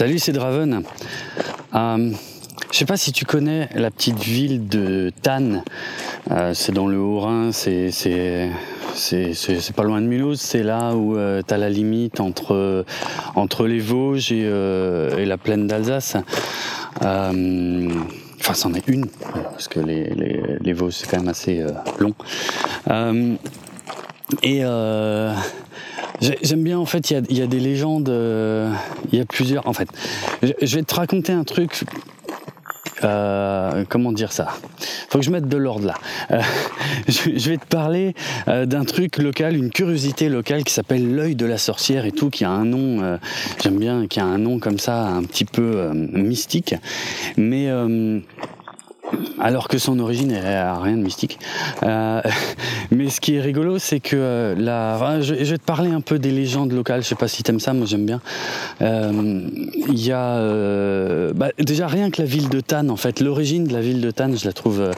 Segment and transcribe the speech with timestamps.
[0.00, 0.82] Salut, c'est Draven.
[1.74, 2.10] Euh,
[2.72, 5.62] je sais pas si tu connais la petite ville de Tannes.
[6.30, 7.90] Euh, c'est dans le Haut-Rhin, c'est
[9.76, 12.86] pas loin de Mulhouse, c'est là où euh, tu as la limite entre,
[13.66, 16.16] les Vosges et, euh, la plaine d'Alsace.
[17.02, 17.90] Euh,
[18.40, 21.62] enfin, c'en est une, parce que les, les, Vosges, c'est quand même assez
[21.98, 22.14] long.
[24.42, 24.64] Et
[26.20, 28.08] j'aime bien, en fait, il y a, des légendes,
[29.12, 29.66] il y a plusieurs.
[29.66, 29.88] En fait,
[30.42, 31.84] je vais te raconter un truc
[33.04, 34.48] euh, comment dire ça?
[35.08, 35.94] Faut que je mette de l'ordre là.
[36.30, 36.40] Euh,
[37.08, 38.14] je, vais te parler
[38.48, 42.30] euh, d'un truc local, une curiosité locale qui s'appelle l'œil de la sorcière et tout,
[42.30, 43.16] qui a un nom, euh,
[43.62, 46.74] j'aime bien, qui a un nom comme ça, un petit peu euh, mystique,
[47.36, 47.68] mais
[49.38, 51.38] alors que son origine est rien de mystique.
[51.82, 52.20] Euh,
[52.90, 56.18] mais ce qui est rigolo, c'est que euh, la, je, vais te parler un peu
[56.18, 57.02] des légendes locales.
[57.02, 58.20] Je sais pas si t'aimes ça, moi j'aime bien.
[58.80, 59.40] Il euh,
[59.90, 62.90] y a bah, déjà rien que la ville de Tannes.
[62.90, 64.90] En fait, l'origine de la ville de Tannes, je la trouve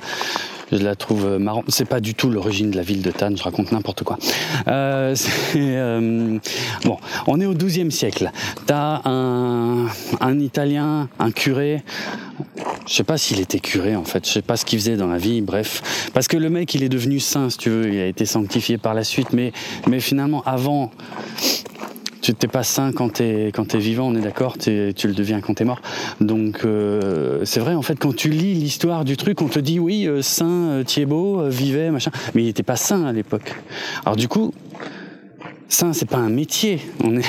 [0.73, 1.65] je la trouve marrante.
[1.69, 4.19] C'est pas du tout l'origine de la ville de Tannes, je raconte n'importe quoi.
[4.69, 5.15] Euh,
[5.57, 6.39] euh,
[6.85, 8.31] bon, on est au XIIe siècle.
[8.67, 9.87] T'as un,
[10.21, 11.83] un Italien, un curé.
[12.87, 15.07] Je sais pas s'il était curé en fait, je sais pas ce qu'il faisait dans
[15.07, 16.11] la vie, bref.
[16.15, 18.79] Parce que le mec il est devenu saint si tu veux, il a été sanctifié
[18.79, 19.53] par la suite, mais
[20.01, 20.91] finalement avant,
[22.23, 25.13] tu n'es pas sain quand tu es, quand es vivant, on est d'accord, tu le
[25.13, 25.83] deviens quand tu es mort.
[26.21, 29.81] Donc euh, c'est vrai, en fait, quand tu lis l'histoire du truc, on te dit
[29.81, 33.55] oui, euh, saint euh, Thiebaud euh, vivait, machin, mais il n'était pas saint à l'époque.
[34.07, 34.55] Alors du coup,
[35.69, 36.81] saint, c'est pas un métier.
[37.03, 37.23] On donc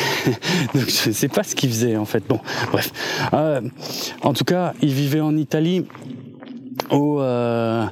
[0.75, 2.23] je sais pas ce qu'il faisait en fait.
[2.29, 2.39] Bon,
[2.71, 2.91] bref.
[4.21, 5.85] En tout cas, il vivait en Italie
[6.89, 7.85] au, euh,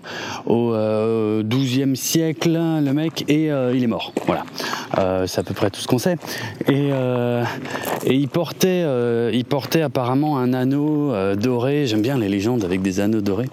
[0.45, 4.13] au euh, 12e siècle, le mec, et euh, il est mort.
[4.25, 4.43] Voilà.
[4.97, 6.17] Euh, c'est à peu près tout ce qu'on sait.
[6.67, 6.89] Et,
[8.05, 8.85] et il, portait,
[9.33, 11.85] il portait apparemment un anneau doré.
[11.87, 13.49] J'aime bien les légendes avec des anneaux dorés.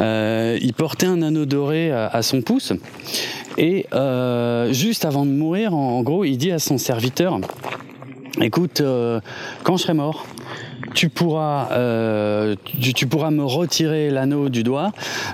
[0.00, 2.72] il portait un anneau doré à, à son pouce.
[3.58, 3.86] Et
[4.72, 7.38] juste avant de mourir, en, en, gros, il dit à son serviteur
[8.40, 8.82] Écoute,
[9.62, 10.26] quand je serai mort,
[10.94, 14.92] tu pourras, euh, tu, pourras me retirer l'anneau du doigt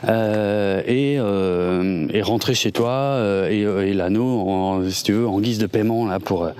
[0.09, 5.67] euh, et, euh, et, rentrer chez toi et, l'anneau, si tu veux, en guise de
[5.67, 6.51] paiement là pour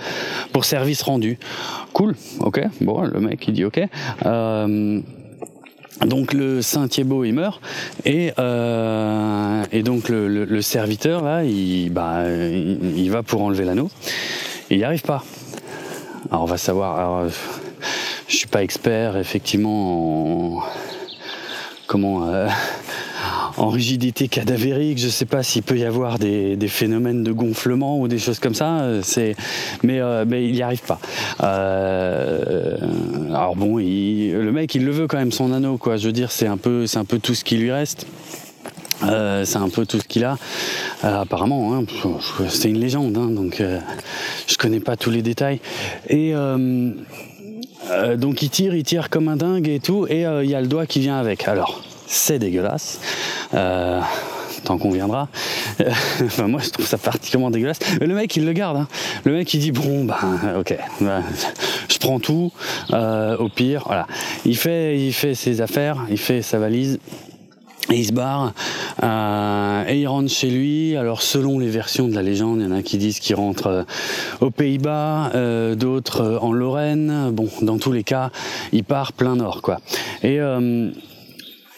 [0.53, 1.39] pour service rendu.
[1.93, 2.61] Cool, ok.
[2.81, 3.81] Bon, le mec il dit ok.
[6.07, 7.61] Donc le Saint Thiebaud il meurt
[8.07, 13.91] et, et donc le, serviteur là il, bah, il, va pour enlever l'anneau
[14.71, 15.25] il n'y arrive pas.
[16.31, 17.29] Alors on va savoir.
[18.31, 20.63] Je suis pas expert effectivement en
[21.89, 22.49] comment euh,
[23.57, 24.99] en rigidité cadavérique.
[24.99, 28.39] Je sais pas s'il peut y avoir des, des, phénomènes de gonflement ou des choses
[28.39, 29.03] comme ça.
[29.03, 29.35] C'est
[29.83, 31.01] mais euh, mais il n'y arrive pas.
[31.43, 32.77] Euh,
[33.31, 35.97] alors bon, le mec il le veut quand même son anneau quoi.
[35.97, 38.07] Je veux dire c'est un peu c'est un peu tout ce qui lui reste.
[39.03, 40.37] C'est un peu tout ce qu'il a.
[41.03, 41.85] Apparemment, hein,
[42.51, 43.63] c'est une légende, hein, donc
[44.47, 45.59] je connais pas tous les détails.
[46.11, 46.35] Et
[47.91, 50.55] euh, donc il tire, il tire comme un dingue et tout, et il euh, y
[50.55, 51.49] a le doigt qui vient avec.
[51.49, 53.01] Alors, c'est dégueulasse.
[53.55, 54.01] Euh,
[54.65, 55.29] tant qu'on viendra.
[56.25, 57.79] enfin, moi, je trouve ça particulièrement dégueulasse.
[58.01, 58.77] Mais le mec, il le garde.
[58.77, 58.89] Hein.
[59.25, 60.17] Le mec, il dit bon, ben,
[60.59, 61.23] ok, ben,
[61.89, 62.53] je prends tout.
[62.93, 64.07] Euh, au pire, voilà.
[64.45, 66.99] Il fait, il fait ses affaires, il fait sa valise.
[67.91, 68.53] Et il se barre
[69.03, 70.97] euh, et il rentre chez lui.
[70.97, 73.67] Alors selon les versions de la légende, il y en a qui disent qu'il rentre
[73.67, 73.83] euh,
[74.41, 77.31] aux Pays-Bas, euh, d'autres en Lorraine.
[77.33, 78.31] Bon, dans tous les cas,
[78.73, 79.79] il part plein nord, quoi.
[80.23, 80.39] Et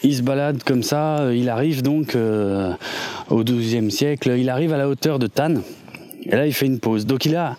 [0.03, 1.33] il se balade comme ça.
[1.33, 2.15] Il arrive donc
[3.29, 4.35] au XIIe siècle.
[4.37, 5.61] Il arrive à la hauteur de Tannes.
[6.25, 7.05] Et là, il fait une pause.
[7.05, 7.55] Donc il a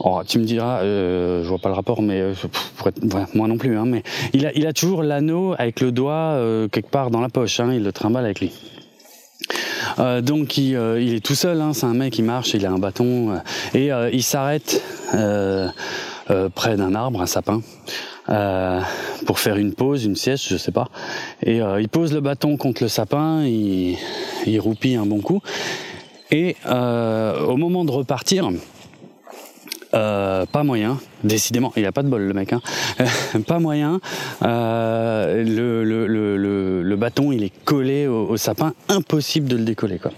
[0.00, 2.34] Oh, tu me diras, euh, je vois pas le rapport, mais euh,
[3.34, 3.78] moi non plus.
[3.78, 4.02] Hein, mais
[4.32, 7.60] il a, toujours l'anneau avec le doigt euh, quelque part dans la poche.
[7.60, 8.52] Hein, il le trimballe avec lui.
[10.00, 11.60] Euh, donc il, est tout seul.
[11.60, 13.40] Hein, c'est un mec qui marche, il a un bâton
[13.72, 14.82] et il s'arrête
[15.12, 17.62] près d'un arbre, un sapin.
[19.26, 20.88] pour faire une pause, une sieste, je sais pas.
[21.44, 23.96] Et il pose le bâton contre le sapin, il,
[24.46, 24.60] il
[24.98, 25.40] un bon coup.
[26.32, 28.50] Et au moment de repartir,
[29.94, 32.60] euh, pas moyen, décidément, il a pas de bol le mec, hein.
[33.46, 34.00] pas moyen.
[34.42, 40.12] Euh, le, bâton il est collé au, sapin, impossible de le décoller quoi.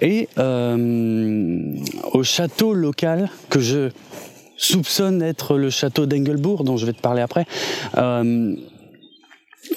[0.00, 1.74] Et euh,
[2.12, 3.90] au château local que je
[4.56, 7.46] soupçonne être le château d'Engelbourg, dont je vais te parler après.
[7.96, 8.56] Euh,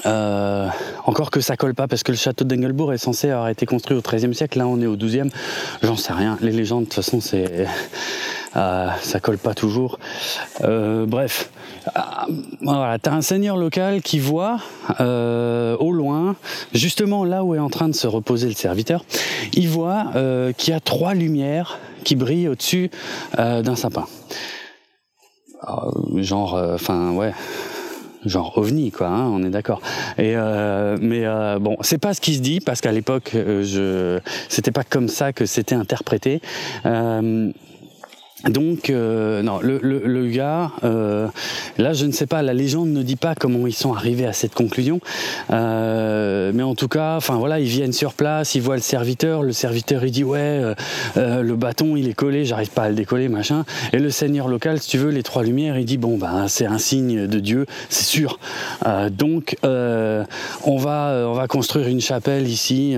[0.06, 0.68] euh,
[1.06, 3.98] encore que ça colle pas parce que le château d'Engelbourg est censé avoir été construit
[3.98, 4.60] au XIIIe siècle.
[4.60, 5.30] Là, on est au XIIe.
[5.82, 6.38] J'en sais rien.
[6.42, 7.68] Les légendes, de toute façon, c'est
[8.56, 10.00] euh, ça colle pas toujours.
[10.62, 11.52] Euh, bref,
[11.96, 12.28] ah,
[12.62, 14.60] voilà, t'as un seigneur local qui voit
[15.00, 16.36] euh, au loin,
[16.74, 19.06] justement là où est en train de se reposer le serviteur,
[19.54, 22.90] il voit euh, qu'il y a trois lumières qui brillent au-dessus
[23.38, 24.06] euh, d'un sapin.
[26.18, 27.34] genre, enfin ouais,
[28.26, 29.82] genre ovni quoi hein, on est d'accord
[30.18, 30.36] et
[31.02, 31.24] mais
[31.60, 34.20] bon c'est pas ce qui se dit parce qu'à l'époque je
[34.50, 36.42] c'était pas comme ça que c'était interprété
[38.48, 41.28] donc euh, non, le, le, gars, euh,
[41.78, 44.32] là je ne sais pas, la légende ne dit pas comment ils sont arrivés à
[44.32, 45.02] cette conclusion,
[45.52, 49.44] euh, mais en tout cas, enfin voilà, ils viennent sur place, ils voient le serviteur,
[49.44, 50.74] le serviteur il dit ouais,
[51.18, 54.80] le bâton il est collé, j'arrive pas à le décoller, machin, et le seigneur local,
[54.80, 57.66] si tu veux, les trois lumières, il dit bon ben c'est un signe de Dieu,
[57.90, 58.40] c'est sûr,
[59.12, 62.96] donc on va on va construire une chapelle ici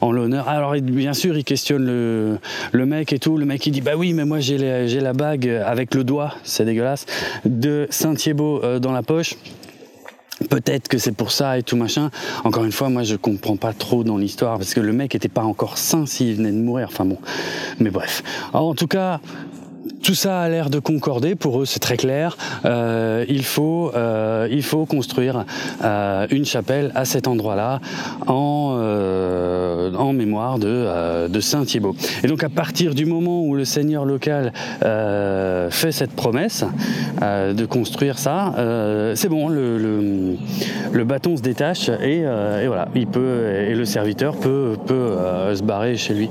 [0.00, 0.48] en l'honneur.
[0.48, 2.38] Alors bien sûr il questionne le
[2.72, 5.00] le mec et tout, le mec il dit bah oui mais moi j'ai les j'ai
[5.00, 7.06] la bague avec le doigt, c'est dégueulasse,
[7.44, 9.34] de Saint-Thibault euh, dans la poche.
[10.50, 12.10] Peut-être que c'est pour ça et tout machin.
[12.44, 15.28] Encore une fois, moi je comprends pas trop dans l'histoire parce que le mec était
[15.28, 16.88] pas encore sain s'il venait de mourir.
[16.92, 17.18] Enfin bon,
[17.80, 18.22] mais bref.
[18.52, 19.20] en tout cas,
[20.02, 22.36] tout ça a l'air de concorder pour eux, c'est très clair.
[22.64, 25.44] Euh, il faut, euh, il faut construire
[26.30, 27.80] une chapelle à cet endroit-là
[28.26, 28.76] en,
[29.78, 31.94] euh, en mémoire de, euh, Saint Thibaut.
[32.24, 34.52] Et donc à partir du moment où le seigneur local
[34.84, 36.64] euh, fait cette promesse
[37.20, 38.52] de construire ça,
[39.14, 42.24] c'est bon, le, bâton se détache et,
[42.66, 46.28] voilà, il peut et le serviteur peut, se barrer chez lui.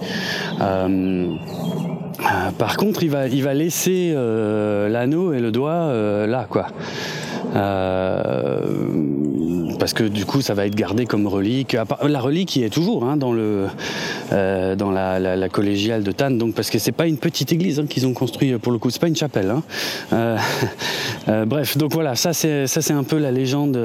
[2.58, 6.68] Par contre, il va, laisser l'anneau et le doigt là, quoi.
[9.88, 11.78] Parce que du coup, ça va être gardé comme relique.
[12.04, 13.68] La relique, qui est toujours hein, dans le
[14.32, 16.38] dans la, collégiale de Tannes.
[16.38, 18.90] Donc, parce que c'est pas une petite église hein, qu'ils ont construit pour le coup,
[18.90, 19.50] c'est pas une chapelle.
[20.12, 20.36] Hein.
[21.46, 23.80] bref, donc voilà, ça c'est ça c'est un peu la légende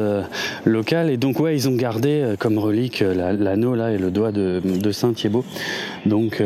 [0.65, 1.09] locale.
[1.09, 5.13] Et donc ouais, ils ont gardé comme relique l'anneau là et le doigt de, Saint
[5.13, 5.45] Thibaut.
[6.05, 6.43] Donc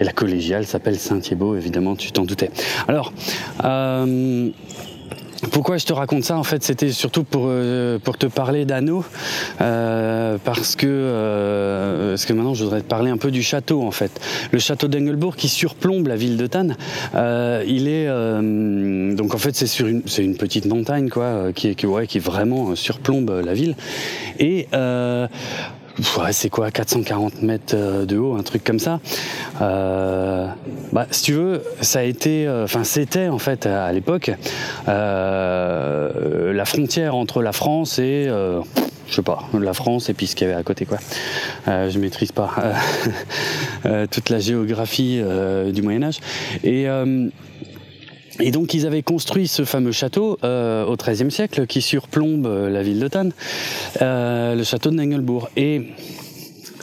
[0.00, 2.50] et la collégiale s'appelle Saint-Thibault, évidemment, tu t'en doutais.
[2.86, 3.12] Alors,
[3.64, 4.50] euh,
[5.52, 9.04] pourquoi je te raconte ça En fait, c'était surtout pour euh, pour te parler d'anneaux,
[9.60, 13.82] euh, parce que euh, parce que maintenant je voudrais te parler un peu du château
[13.82, 14.20] en fait.
[14.50, 16.76] Le château d'Engelbourg qui surplombe la ville de Tannes.
[17.14, 21.52] Euh, il est euh, donc en fait c'est sur une c'est une petite montagne quoi,
[21.54, 23.76] qui qui ouais, qui vraiment surplombe la ville
[24.38, 24.66] et
[26.32, 29.00] c'est quoi 440 mètres euh, de haut, un truc comme ça.
[29.60, 30.46] Euh,
[30.92, 34.30] bah, si tu veux, ça a été, euh, enfin c'était en fait à l'époque
[34.88, 38.60] euh, la frontière entre la France et euh,
[39.08, 40.98] je sais pas, la France et puis ce qu'il y avait à côté quoi.
[41.66, 42.50] Euh, je maîtrise pas
[44.10, 45.22] toute la géographie
[45.72, 46.18] du Moyen Âge
[46.62, 46.86] et
[48.40, 52.70] et donc ils avaient construit ce fameux château euh, au XIIIe siècle qui surplombe euh,
[52.70, 53.32] la ville de Tannes,
[54.02, 55.48] euh, le château de Nengelbourg.
[55.56, 55.88] Et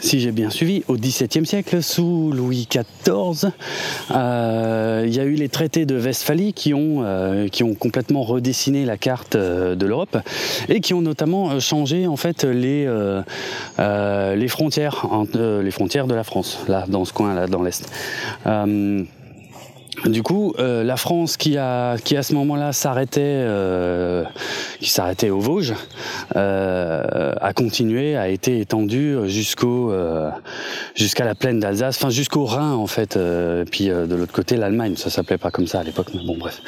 [0.01, 3.51] si j'ai bien suivi, au XVIIe siècle, sous Louis XIV,
[4.11, 8.23] euh, il y a eu les traités de Westphalie qui ont, euh, qui ont complètement
[8.23, 10.17] redessiné la carte euh, de l'Europe
[10.69, 12.85] et qui ont notamment changé en fait les,
[13.77, 17.89] les frontières, les frontières de la France, là dans ce coin-là, dans l'est.
[20.03, 24.23] Du coup, euh, la France qui a qui à ce moment-là s'arrêtait euh,
[24.79, 25.73] qui s'arrêtait aux Vosges
[26.35, 30.29] euh, a continué, a été étendue jusqu'au euh,
[30.95, 33.17] jusqu'à la plaine d'Alsace, enfin jusqu'au Rhin en fait.
[33.17, 36.23] Euh, puis euh, de l'autre côté l'Allemagne, ça s'appelait pas comme ça à l'époque, mais
[36.23, 36.61] bon bref.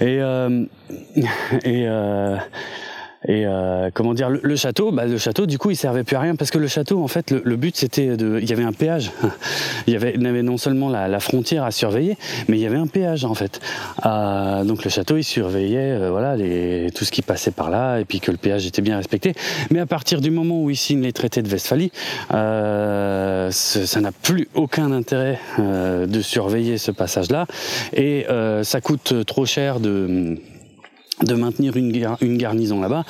[0.00, 0.18] Et
[1.64, 1.86] et
[3.28, 6.20] et euh, comment dire, le, château, bah, le château, du coup, il servait plus à
[6.20, 8.72] rien parce que le château, en fait, le, but c'était de, il y avait un
[8.72, 9.12] péage.
[9.86, 12.16] il y avait, il y avait non seulement la, la, frontière à surveiller,
[12.48, 13.60] mais il y avait un péage en fait.
[14.04, 17.98] Euh, donc le château, il surveillait, euh, voilà, les, tout ce qui passait par là
[17.98, 19.34] et puis que le péage était bien respecté.
[19.70, 21.92] Mais à partir du moment où il signe les traités de Westphalie,
[22.34, 27.46] euh, ça n'a plus aucun intérêt euh, de surveiller ce passage-là
[27.92, 28.26] et
[28.62, 30.38] ça coûte trop cher de
[31.22, 33.04] de maintenir une, gar une garnison là-bas.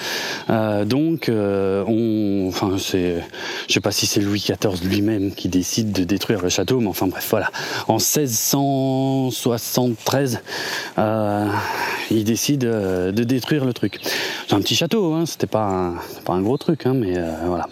[0.51, 3.23] Euh, donc, euh, on, enfin, c'est,
[3.69, 6.89] je sais pas si c'est Louis XIV lui-même qui décide de détruire le château, mais
[6.89, 7.53] enfin bref, voilà.
[7.89, 10.41] En 1673,
[10.99, 11.47] euh,
[12.11, 14.01] il décide euh, de détruire le truc.
[14.47, 17.15] C'est un petit château, hein, c'était pas un, pas un gros truc, hein, mais
[17.47, 17.69] voilà.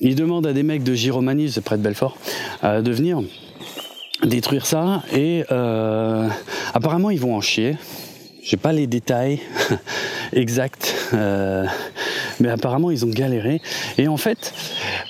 [0.00, 2.16] Il demande à des mecs de Giromanie, près de Belfort,
[2.62, 3.20] de venir
[4.24, 5.44] détruire ça et
[6.74, 7.76] apparemment ils vont en chier
[8.48, 9.40] j'ai pas les détails
[10.32, 11.66] exacts, euh,
[12.40, 13.60] mais apparemment ils ont galéré.
[13.98, 14.54] Et en fait,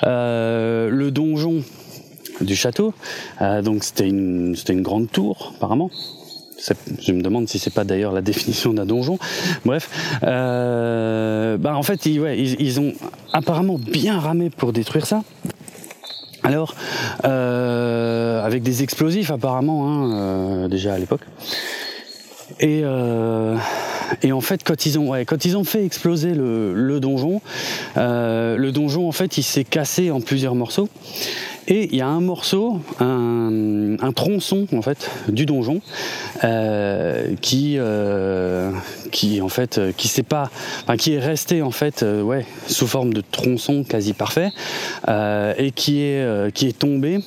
[0.02, 1.62] euh, le donjon
[2.40, 2.92] du château,
[3.40, 5.88] euh, donc c'était une, grande tour apparemment.
[7.00, 9.20] Je me demande si c'est pas d'ailleurs la définition d'un donjon.
[9.64, 9.88] Bref,
[10.20, 12.92] bah en fait, ils, ont
[13.32, 15.22] apparemment bien ramé pour détruire ça.
[16.42, 16.74] Alors,
[17.22, 21.22] avec des explosifs apparemment, hein, déjà à l'époque.
[22.60, 23.56] Et, euh,
[24.22, 27.40] et en fait, quand ils ont, fait exploser le, donjon,
[27.96, 30.88] euh, le donjon en fait, il s'est cassé en plusieurs morceaux.
[31.70, 35.82] Et il y a un morceau, un, tronçon en fait du donjon
[36.42, 37.78] euh, qui,
[39.12, 43.84] qui en fait, qui enfin, qui est resté en fait, ouais, sous forme de tronçon
[43.84, 44.50] quasi parfait
[45.06, 47.20] et qui est, qui est tombé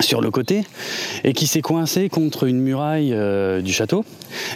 [0.00, 0.64] sur le côté
[1.24, 4.04] et qui s'est coincé contre une muraille euh, du château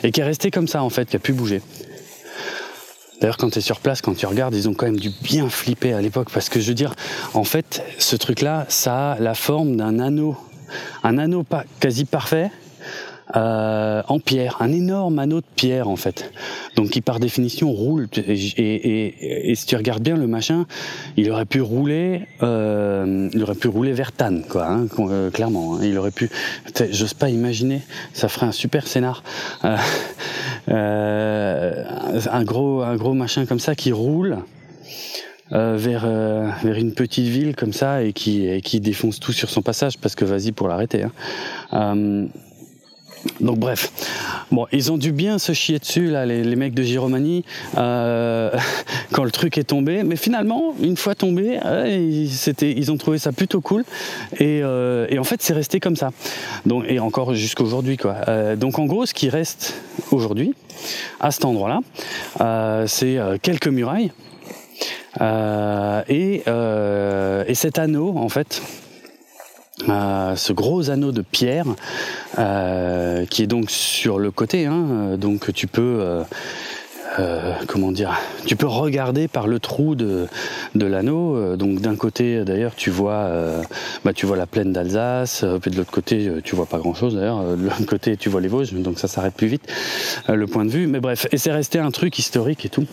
[0.03, 1.63] et qui est resté comme ça en fait, qui a pu bouger.
[3.21, 5.49] D'ailleurs, quand tu es sur place, quand tu regardes, ils ont quand même dû bien
[5.49, 6.95] flipper à l'époque parce que je veux dire,
[7.33, 10.37] en fait, ce truc-là, ça a la forme d'un anneau,
[11.03, 12.51] un anneau pas quasi parfait
[13.35, 16.33] euh, en pierre, un énorme anneau de pierre en fait.
[16.77, 18.09] Donc qui par définition roule.
[18.17, 20.67] Et, et, et, si tu regardes bien le machin,
[21.17, 25.77] il aurait pu rouler, euh, il aurait pu rouler vers Tannes, quoi, hein, euh, clairement.
[25.77, 25.81] Hein.
[25.83, 26.31] Il aurait pu.
[26.91, 27.83] J'ose pas imaginer.
[28.13, 29.25] Ça ferait un super scénar.
[29.65, 29.77] Euh,
[30.69, 31.85] euh,
[32.31, 34.39] un gros, un gros machin comme ça qui roule.
[35.53, 39.31] Euh, vers euh, vers une petite ville comme ça et qui et qui défonce tout
[39.31, 41.05] sur son passage parce que vas-y pour l'arrêter.
[41.71, 42.27] Hein.
[43.41, 43.91] Donc bref,
[44.51, 47.45] bon, ils ont dû bien se chier dessus là, les, mecs de Giromanie,
[47.77, 48.51] euh,
[49.13, 50.03] quand le truc est tombé.
[50.03, 52.27] Mais finalement, une fois tombé, euh,
[52.61, 53.85] ils ont trouvé ça plutôt cool.
[54.39, 56.11] Et, euh, en fait, c'est resté comme ça.
[56.89, 58.17] Et encore jusqu'aujourd'hui quoi.
[58.29, 59.75] Euh, donc en gros, ce qui reste
[60.11, 60.55] aujourd'hui
[61.21, 64.13] à cet endroit-là, c'est quelques murailles
[66.09, 68.63] et, et cet anneau en fait.
[69.89, 71.67] Euh, ce gros anneau de pierre
[72.39, 76.23] euh, qui est donc sur le côté, hein, donc tu peux euh,
[77.19, 80.29] euh, comment dire, tu peux regarder par le trou de,
[80.75, 81.57] l'anneau.
[81.57, 83.63] Donc d'un côté, d'ailleurs, tu vois, euh,
[84.05, 87.15] bah, tu vois la plaine d'Alsace, puis de l'autre côté, tu vois pas grand-chose.
[87.15, 89.71] D'ailleurs, de côté, tu vois les Vosges, donc ça s'arrête plus vite
[90.29, 90.87] le point de vue.
[90.87, 92.87] Mais bref, et c'est resté un truc historique et tout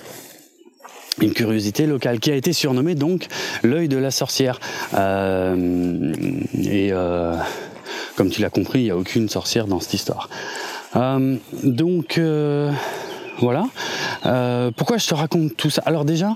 [1.22, 3.28] une curiosité locale qui a été surnommée donc
[3.64, 4.60] l'œil de la sorcière.
[4.94, 6.14] Euh,
[6.64, 7.36] et euh,
[8.16, 10.30] comme tu l'as compris, il n'y a aucune sorcière dans cette histoire.
[10.96, 12.20] Euh, donc
[13.40, 13.66] voilà.
[14.76, 15.82] pourquoi je te raconte tout ça?
[15.86, 16.36] Alors déjà,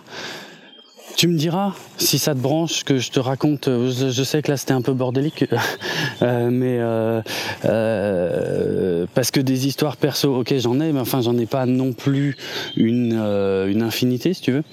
[1.17, 3.67] tu me diras si ça te branche que je te raconte.
[3.67, 5.45] Euh, je, sais que là c'était un peu bordélique,
[6.21, 7.23] euh, mais euh,
[7.65, 11.91] euh, parce que des histoires perso, ok, j'en ai, mais enfin j'en ai pas non
[11.93, 12.37] plus
[12.75, 14.63] une euh, une infinité, si tu veux.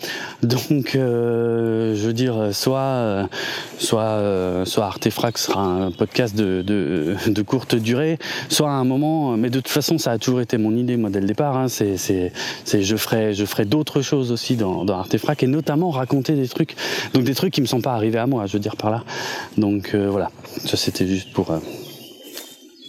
[0.42, 3.26] Donc, je veux dire, soit
[3.78, 8.18] soit soit Artefract sera un podcast de, de, de courte durée,
[8.50, 9.38] soit à un moment.
[9.38, 11.56] Mais de toute façon, ça a toujours été mon idée, moi dès le départ.
[11.56, 12.32] Hein, c'est
[12.66, 15.02] je ferai je ferai d'autres choses aussi dans, dans
[15.40, 16.74] et notamment raconter des trucs,
[17.12, 19.04] donc des trucs qui me sont pas arrivés à moi, je veux dire par là.
[19.56, 20.30] Donc euh, voilà,
[20.64, 21.58] ça c'était juste pour euh,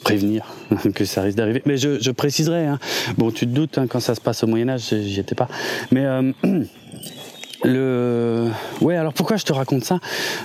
[0.04, 0.46] prévenir
[0.96, 1.62] que ça risque d'arriver.
[1.66, 2.80] Mais je, préciserai, hein.
[3.18, 5.48] bon tu te doutes hein, quand ça se passe au Moyen Âge, j'y étais pas.
[5.92, 6.32] Mais euh,
[7.64, 8.50] le
[8.82, 10.00] ouais alors pourquoi je te raconte ça?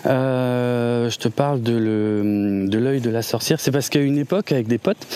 [0.05, 4.53] Je te parle de le de l'œil de la sorcière c'est parce qu'à une époque
[4.53, 5.07] avec des potes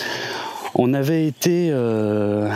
[0.75, 2.49] on avait été euh,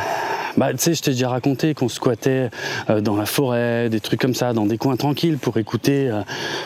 [0.57, 2.49] bah, tu sais, je t'ai déjà raconté qu'on squattait
[2.89, 6.21] euh, dans la forêt, des trucs comme ça, dans des coins tranquilles pour écouter, euh,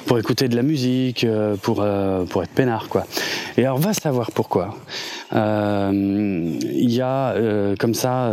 [0.07, 3.05] pour écouter de la musique, euh, pour, euh, pour être peinard, quoi.
[3.55, 4.75] Et alors, va savoir pourquoi.
[5.35, 7.35] Euh, Il y a
[7.79, 8.31] comme ça,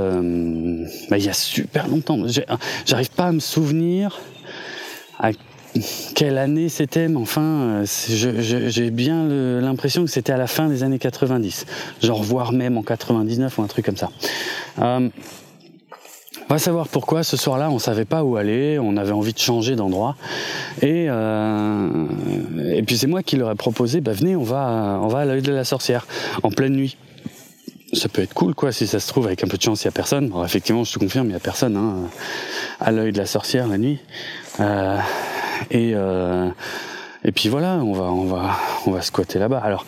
[1.11, 2.19] bah, il y a super longtemps,
[2.87, 4.19] j'arrive pas à me souvenir
[5.19, 5.33] à
[6.15, 9.25] quelle année c'était, mais enfin, j'ai bien
[9.61, 11.67] l'impression que c'était à la fin des années 90,
[12.03, 14.11] genre voire même en 99 ou un truc comme ça.
[14.81, 15.09] Euh,
[16.55, 19.77] va savoir pourquoi ce soir-là on savait pas où aller, on avait envie de changer
[19.77, 20.17] d'endroit
[20.83, 22.07] et euh,
[22.75, 25.25] et puis c'est moi qui leur ai proposé bah venez on va on va à
[25.25, 26.07] l'œil de la sorcière
[26.43, 26.97] en pleine nuit.
[27.93, 29.87] Ça peut être cool quoi si ça se trouve avec un peu de chance il
[29.87, 30.33] y a personne.
[30.45, 32.09] Effectivement je te confirme il y a personne hein,
[32.81, 34.01] à l'œil de la sorcière la nuit.
[34.59, 34.99] Euh,
[35.71, 36.49] et euh,
[37.23, 39.59] et puis voilà, on va on va on va squatter là-bas.
[39.59, 39.85] Alors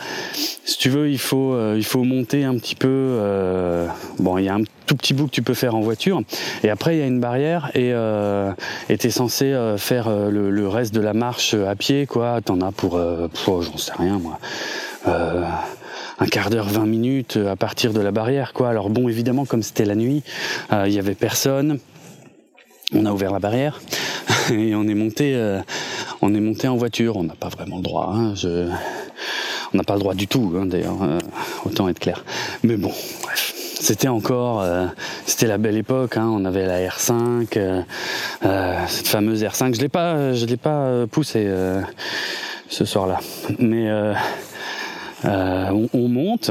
[0.64, 2.88] si tu veux, il faut euh, il faut monter un petit peu.
[2.88, 3.86] Euh,
[4.18, 6.20] bon, il y a un tout petit bout que tu peux faire en voiture,
[6.62, 8.52] et après il y a une barrière et euh,
[8.86, 12.40] t'es censé faire le, le, reste de la marche à pied, quoi.
[12.42, 13.00] T'en as pour,
[13.44, 14.38] pour j'en sais rien moi.
[15.06, 18.68] un quart d'heure, 20 minutes à partir de la barrière, quoi.
[18.68, 20.22] Alors bon, évidemment, comme c'était la nuit,
[20.70, 21.78] il y avait personne.
[22.94, 23.80] On a ouvert la barrière
[24.52, 25.60] et on est monté, euh,
[26.20, 27.16] on est monté en voiture.
[27.16, 28.12] On n'a pas vraiment le droit.
[28.14, 28.68] Hein, je...
[29.74, 31.02] On n'a pas le droit du tout, hein, d'ailleurs.
[31.02, 31.18] Euh,
[31.64, 32.24] autant être clair.
[32.62, 33.54] Mais bon, bref.
[33.80, 34.64] c'était encore,
[35.24, 36.16] c'était la belle époque.
[36.16, 36.28] Hein.
[36.30, 37.84] on avait la R5,
[38.88, 39.74] cette fameuse R5.
[39.74, 41.50] Je l'ai pas, je l'ai pas poussé
[42.68, 43.20] ce soir-là,
[43.58, 43.90] mais
[45.24, 46.50] on monte.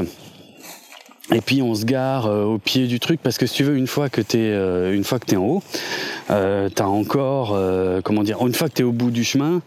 [1.34, 3.78] Et puis on se gare euh, au pied du truc parce que si tu veux,
[3.78, 5.64] une fois que t'es euh, une fois que t'es en haut,
[6.30, 9.62] euh, t'as encore euh, comment dire, une fois que t'es au bout du chemin,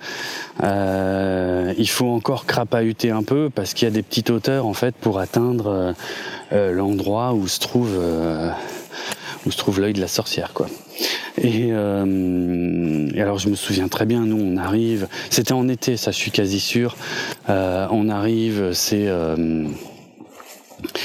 [0.62, 4.94] il faut encore crapahuter un peu parce qu'il y a des petites hauteurs en fait
[4.94, 5.94] pour atteindre
[6.52, 7.98] l'endroit où se trouve
[9.46, 10.66] où se trouve l'œil de la sorcière quoi.
[11.38, 16.10] Et, et, alors je me souviens très bien, nous on arrive, c'était en été, ça
[16.10, 16.96] je suis quasi sûr.
[17.48, 19.08] on arrive, c'est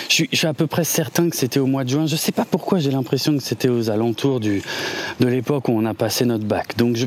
[0.09, 2.05] je suis, à peu près certain que c'était au mois de juin.
[2.05, 4.61] Je sais pas pourquoi j'ai l'impression que c'était aux alentours du,
[5.19, 6.77] de l'époque où on a passé notre bac.
[6.77, 7.05] Donc je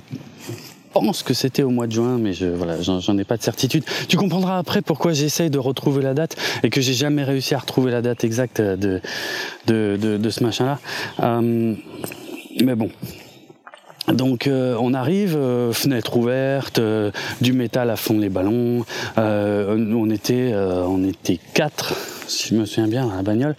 [0.93, 3.85] pense que c'était au mois de juin, mais je, voilà, j'en ai pas de certitude.
[4.09, 7.59] Tu comprendras après pourquoi j'essaye de retrouver la date et que j'ai jamais réussi à
[7.59, 9.01] retrouver la date exacte de,
[9.67, 10.79] de, de, ce machin-là.
[11.21, 11.75] Euh,
[12.63, 12.91] mais bon,
[14.09, 16.81] donc euh, on arrive, euh, fenêtre ouverte,
[17.41, 18.85] du métal à fond les ballons.
[19.17, 21.95] on était, on était quatre
[22.27, 23.57] si je me souviens bien, dans la bagnole.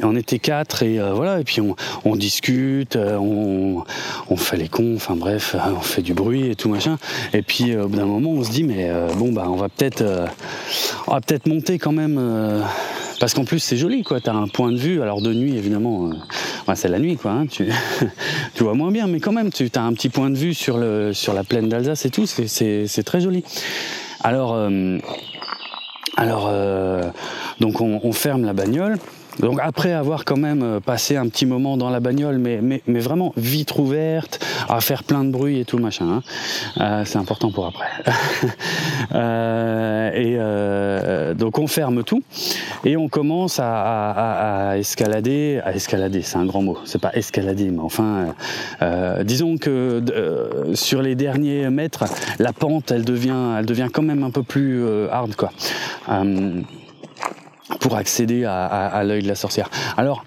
[0.00, 1.40] Et on était quatre et euh, voilà.
[1.40, 1.60] Et puis
[2.04, 6.54] on, discute, euh, on, fait les cons, enfin bref, euh, on fait du bruit et
[6.54, 6.98] tout machin.
[7.32, 10.04] Et puis au bout d'un moment, on se dit mais bon bah on va peut-être,
[11.06, 12.20] on peut-être monter quand même.
[13.20, 16.10] parce qu'en plus c'est joli quoi, t'as un point de vue, alors de nuit évidemment,
[16.74, 17.64] c'est la nuit quoi, hein, tu,
[18.60, 21.44] vois moins bien, mais quand même tu as un petit point de vue sur la
[21.44, 23.44] plaine d'Alsace et tout, c'est très joli.
[24.24, 24.56] Alors,
[26.16, 26.52] alors
[27.60, 28.98] donc on, on ferme la bagnole.
[29.38, 33.00] Donc après avoir quand même euh, passé un petit moment dans la bagnole, mais, mais,
[33.00, 36.22] vraiment vitre ouverte, à faire plein de bruit et tout machin, hein.
[36.80, 37.88] euh, c'est important pour après.
[39.14, 42.22] euh, et donc on ferme tout
[42.84, 47.80] et on commence à, escalader, à escalader, c'est un grand mot, c'est pas escalader, mais
[47.80, 48.34] enfin,
[49.24, 50.02] disons que
[50.74, 52.04] sur les derniers mètres,
[52.38, 55.50] la pente, elle devient, elle devient quand même un peu plus hard quoi
[57.80, 59.68] pour accéder à, l'œil de la sorcière.
[59.96, 60.24] Alors,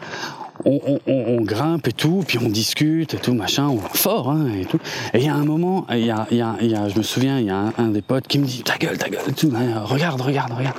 [0.65, 4.79] on, grimpe et tout, puis on discute et tout, machin, on, fort, hein, et tout.
[5.13, 6.41] Et il y a un moment, y a, y, y
[6.75, 8.97] a, je me souviens, il y a un, des potes qui me dit ta gueule,
[8.97, 10.75] ta gueule, tout, hein, regarde, regarde, regarde.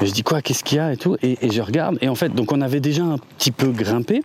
[0.00, 2.08] Et je dis quoi, qu'est-ce qu'il y a et tout, et, et je regarde, et
[2.08, 4.22] en fait, donc on avait déjà un petit peu grimpé.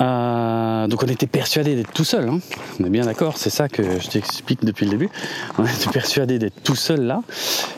[0.00, 2.28] Euh, donc on était persuadé d'être tout seul.
[2.28, 2.40] Hein.
[2.80, 5.10] On est bien d'accord, c'est ça que je t'explique depuis le début.
[5.58, 7.22] On était persuadé d'être tout seul là.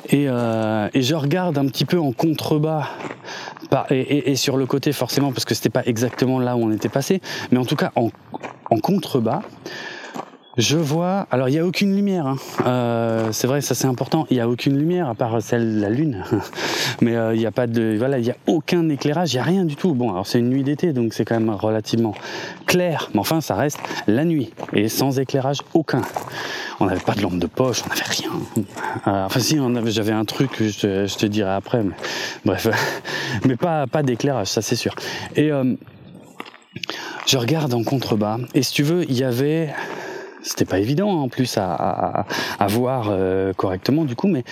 [0.09, 2.89] Et, euh, et, je regarde un petit peu en contrebas.
[3.91, 7.21] Et, sur le côté forcément parce que c'était pas exactement là où on était passé,
[7.51, 9.43] mais en tout cas en contrebas,
[10.57, 11.27] je vois.
[11.31, 12.27] Alors il n'y a aucune lumière.
[12.27, 12.37] Hein.
[12.67, 14.27] Euh, c'est vrai, ça c'est important.
[14.31, 16.25] Il n'y a aucune lumière à part celle de la lune.
[17.01, 17.95] Mais euh, il n'y a pas de.
[17.99, 19.33] Voilà, il n'y a aucun éclairage.
[19.33, 19.95] Il n'y a rien du tout.
[19.95, 22.15] Bon, alors c'est une nuit d'été, donc c'est quand même relativement
[22.67, 23.11] clair.
[23.13, 26.03] Mais enfin, ça reste la nuit et sans éclairage aucun.
[26.81, 28.31] On n'avait pas de lampe de poche, on n'avait rien.
[29.07, 29.59] Euh, enfin si.
[29.87, 30.51] J'avais un truc.
[30.59, 31.83] Je je te dirai après.
[31.83, 31.95] Mais,
[32.45, 32.69] bref,
[33.45, 34.95] mais pas pas d'éclairage, ça c'est sûr.
[35.35, 35.75] Et euh,
[37.27, 38.39] je regarde en contrebas.
[38.55, 39.75] Et si tu veux, il y avait
[40.47, 42.25] c'était pas évident en plus à,
[42.69, 44.45] voir euh, correctement du coup, mais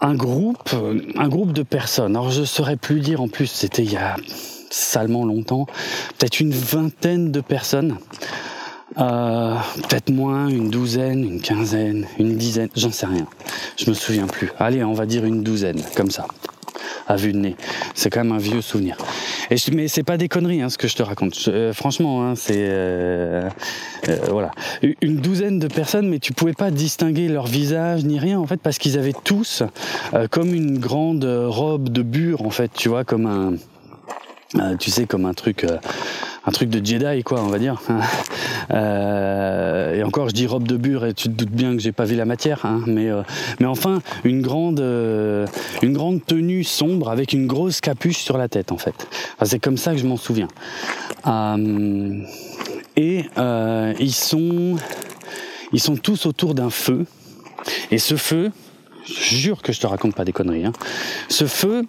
[0.00, 0.70] un groupe,
[1.16, 2.16] un groupe de personnes.
[2.16, 4.16] Alors je saurais plus dire en plus, c'était il y a
[4.70, 5.66] salement longtemps,
[6.18, 7.98] peut-être une vingtaine de personnes.
[8.98, 9.56] Euh,
[9.88, 13.26] peut-être moins, une douzaine, une quinzaine, une dizaine, j'en sais rien.
[13.76, 14.50] Je me souviens plus.
[14.58, 16.26] Allez, on va dire une douzaine, comme ça
[17.06, 17.56] à vue de nez.
[17.94, 18.96] C'est quand même un vieux souvenir.
[19.50, 21.36] Et je, mais c'est pas des conneries hein, ce que je te raconte.
[21.48, 23.48] Euh, franchement, hein, c'est euh,
[24.08, 24.50] euh, voilà
[25.00, 28.60] une douzaine de personnes, mais tu pouvais pas distinguer leur visage ni rien en fait
[28.60, 29.62] parce qu'ils avaient tous
[30.30, 33.54] comme une grande robe de bure en fait, tu vois, comme un
[34.78, 35.66] tu sais, comme un truc,
[36.46, 37.80] un truc de Jedi, quoi, on va dire.
[38.70, 41.92] euh, et encore, je dis robe de bure, et tu te doutes bien que j'ai
[41.92, 43.22] pas vu la matière, hein, mais, euh,
[43.60, 48.72] mais enfin, une grande, une grande tenue sombre avec une grosse capuche sur la tête,
[48.72, 49.08] en fait.
[49.42, 50.48] C'est comme ça que je m'en souviens.
[52.96, 53.24] et
[54.00, 54.76] ils sont
[56.02, 57.06] tous autour d'un feu.
[57.90, 58.52] Et ce feu,
[59.06, 60.66] je jure que je te raconte pas des conneries.
[60.66, 60.72] Hein.
[61.28, 61.84] Ce feu,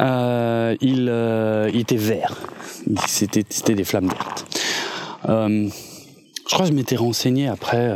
[0.00, 2.36] euh, il, euh, il, était vert.
[3.06, 4.46] C'était, des flammes vertes.
[5.28, 5.68] Euh,
[6.48, 7.94] je crois que je m'étais renseigné après.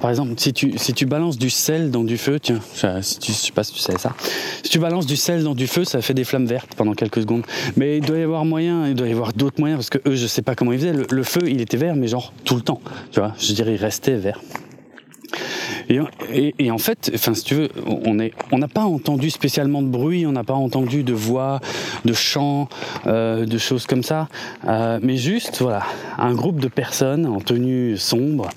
[0.00, 2.60] Par exemple, si tu, balances du sel dans du feu, tiens,
[3.00, 4.14] si tu, je sais pas si tu sais ça.
[4.62, 7.20] Si tu balances du sel dans du feu, ça fait des flammes vertes pendant quelques
[7.20, 7.44] secondes.
[7.76, 10.16] Mais il doit y avoir moyen, il doit y avoir d'autres moyens parce que eux,
[10.16, 10.92] je sais pas comment ils faisaient.
[10.92, 12.80] Le, le feu, il était vert, mais genre tout le temps.
[13.12, 14.40] Tu vois, je dirais, il restait vert.
[15.88, 20.32] Et, en fait, enfin, si tu veux, on n'a pas entendu spécialement de bruit, on
[20.32, 21.60] n'a pas entendu de voix,
[22.04, 22.68] de chants,
[23.06, 24.28] euh, de choses comme ça,
[24.66, 25.82] euh, mais juste, voilà,
[26.18, 28.48] un groupe de personnes en tenue sombre,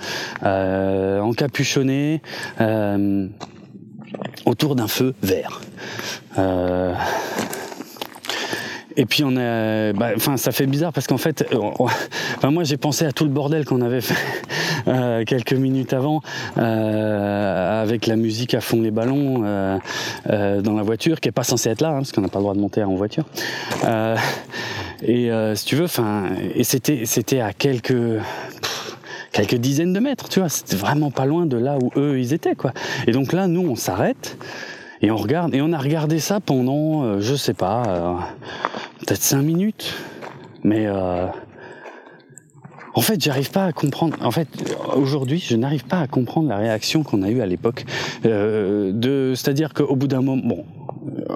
[0.43, 2.21] euh, encapuchonnées,
[2.61, 3.27] euh,
[4.45, 5.61] autour d'un feu vert.
[8.97, 11.45] Et puis on a, bah, enfin, ça fait bizarre parce qu'en fait,
[12.43, 14.15] moi j'ai pensé à tout le bordel qu'on avait fait
[15.25, 16.21] quelques minutes avant
[16.57, 19.77] euh, avec la musique à fond les ballons euh,
[20.29, 22.39] euh dans la voiture, qui est pas censée être là, hein, parce qu'on n'a pas
[22.39, 23.25] le droit de monter en voiture.
[23.83, 24.15] Euh,
[25.03, 27.95] et si tu veux, enfin, et c'était, c'était à quelques
[29.31, 32.33] quelques dizaines de mètres, tu vois, c'était vraiment pas loin de là où eux ils
[32.33, 32.71] étaient, quoi.
[33.05, 34.37] Et donc là, nous, on s'arrête
[35.01, 38.17] et on regarde, et on a regardé ça pendant, je sais pas
[38.99, 39.93] peut-être cinq minutes.
[40.65, 41.27] Mais euh,
[42.95, 44.15] en fait, j'arrive pas à comprendre.
[44.21, 44.47] En fait,
[44.95, 47.85] aujourd'hui, je n'arrive pas à comprendre la réaction qu'on a eue à l'époque.
[48.25, 50.65] Euh, de, c'est-à-dire qu'au bout d'un moment, bon,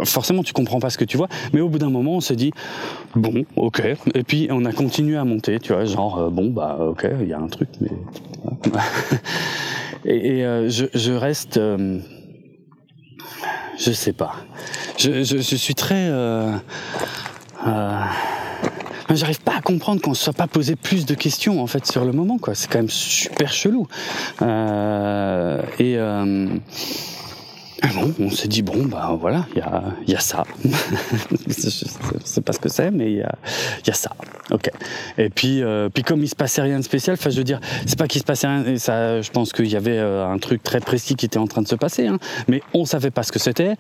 [0.05, 2.33] forcément, tu comprends pas ce que tu vois, mais au bout d'un moment, on se
[2.33, 2.51] dit,
[3.13, 3.81] bon, ok.
[4.15, 7.27] Et puis, on a continué à monter, tu vois, genre, euh, bon, bah, ok, il
[7.27, 7.91] y a un truc, mais.
[10.05, 11.57] et, euh, je, je, reste.
[11.57, 11.99] Euh,
[13.77, 14.35] je sais pas.
[14.97, 16.09] Je, je, je suis très.
[19.11, 22.05] J'arrive pas à comprendre qu'on se soit pas posé plus de questions en fait sur
[22.05, 22.53] le moment quoi.
[22.53, 23.87] C'est quand même super chelou.
[24.41, 26.47] Euh, et euh,
[27.95, 30.43] bon, on s'est dit bon bah voilà, il y a, y a ça.
[31.47, 31.69] je
[32.23, 33.35] sais pas ce que c'est, mais il y a,
[33.87, 34.11] y a ça.
[34.51, 34.69] Ok.
[35.17, 37.59] Et puis euh, puis comme il se passait rien de spécial, enfin je veux dire,
[37.87, 38.77] c'est pas qu'il se passait rien.
[38.77, 41.61] Ça, je pense qu'il y avait euh, un truc très précis qui était en train
[41.61, 43.75] de se passer, hein, mais on savait pas ce que c'était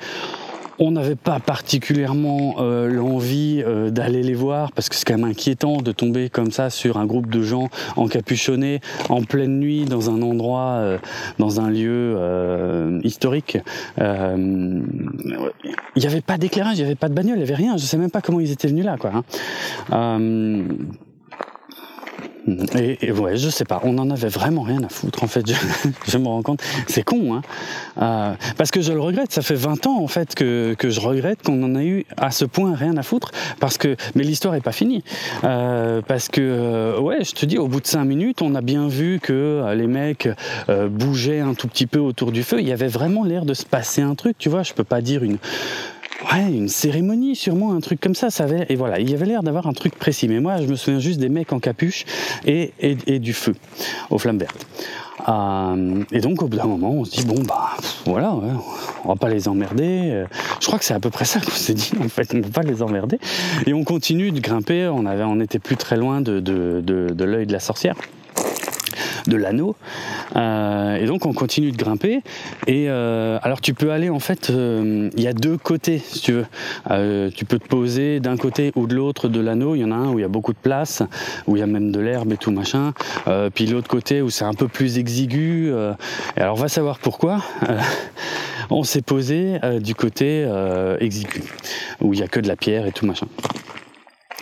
[0.79, 5.29] on n'avait pas particulièrement euh, l'envie euh, d'aller les voir parce que c'est quand même
[5.29, 10.09] inquiétant de tomber comme ça sur un groupe de gens encapuchonnés en pleine nuit dans
[10.09, 10.97] un endroit, euh,
[11.37, 12.17] dans un lieu
[13.03, 13.57] historique.
[13.97, 14.83] Il
[15.97, 17.77] n'y avait pas d'éclairage, il n'y avait pas de bagnole, il n'y avait rien.
[17.77, 19.11] Je sais même pas comment ils étaient venus là, quoi.
[19.91, 20.27] Hein.
[22.75, 25.47] Et, ouais, je sais pas, on en avait vraiment rien à foutre en fait.
[25.47, 25.53] Je,
[26.07, 27.41] je me rends compte, c'est con, hein.
[28.01, 29.31] Euh, parce que je le regrette.
[29.31, 32.31] Ça fait 20 ans en fait que, que je regrette qu'on en a eu à
[32.31, 33.31] ce point rien à foutre.
[33.59, 35.03] Parce que, mais l'histoire est pas finie.
[35.43, 38.61] Euh, parce que euh, ouais, je te dis, au bout de 5 minutes, on a
[38.61, 40.29] bien vu que euh, les mecs
[40.69, 42.61] euh, bougeaient un tout petit peu autour du feu.
[42.61, 44.37] Il y avait vraiment l'air de se passer un truc.
[44.37, 45.37] Tu vois, je peux pas dire une
[46.31, 48.29] Ouais, une cérémonie, sûrement un truc comme ça.
[48.29, 50.27] ça avait, et voilà, il y avait l'air d'avoir un truc précis.
[50.27, 52.05] Mais moi, je me souviens juste des mecs en capuche
[52.45, 53.55] et, et, et du feu
[54.09, 54.67] aux flammes vertes.
[55.27, 57.71] Euh, et donc, au bout d'un moment, on se dit bon bah
[58.05, 58.35] voilà,
[59.03, 60.25] on va pas les emmerder.
[60.61, 61.91] Je crois que c'est à peu près ça qu'on s'est dit.
[61.99, 63.19] En fait, on peut pas les emmerder.
[63.65, 64.87] Et on continue de grimper.
[64.87, 67.95] On avait, on était plus très loin de, de, de, de l'œil de la sorcière
[69.29, 69.75] de l'anneau.
[70.35, 72.21] Euh, et donc on continue de grimper.
[72.67, 76.19] Et euh, alors tu peux aller en fait, euh, il y a deux côtés si
[76.19, 76.45] tu veux.
[77.31, 79.75] Tu peux te poser d'un côté ou de l'autre de l'anneau.
[79.75, 81.03] Il y en a un où il y a beaucoup de place,
[81.47, 82.93] où il y a même de l'herbe et tout machin.
[83.53, 85.71] Puis l'autre côté où c'est un peu plus exigu.
[86.35, 87.41] Et alors va savoir pourquoi.
[88.69, 90.47] on s'est posé du côté
[90.99, 91.43] exigu,
[92.01, 93.27] où il y a que de la pierre et tout machin.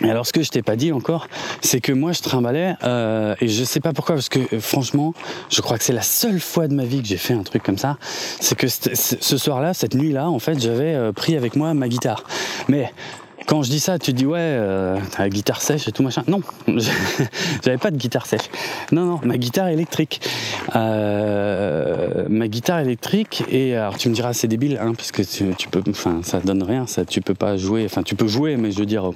[0.02, 1.26] Et alors ce que je t'ai pas dit encore,
[1.60, 5.12] c'est que moi je trimballais euh, et je sais pas pourquoi parce que euh, franchement,
[5.50, 7.62] je crois que c'est la seule fois de ma vie que j'ai fait un truc
[7.62, 7.98] comme ça.
[8.40, 12.22] C'est que ce soir-là, cette nuit-là, en fait, j'avais euh, pris avec moi ma guitare.
[12.68, 12.92] Mais
[13.48, 16.22] quand je dis ça, tu dis ouais, euh, t'as la guitare sèche et tout machin.
[16.28, 16.42] Non,
[17.64, 18.50] j'avais pas de guitare sèche.
[18.92, 20.20] Non, non, ma guitare électrique.
[20.76, 25.68] Euh, ma guitare électrique et alors tu me diras c'est débile, hein, parce que tu,
[25.68, 27.86] peux, enfin ça donne rien, ça tu peux pas jouer.
[27.86, 29.10] Enfin tu peux jouer, mais je veux dire,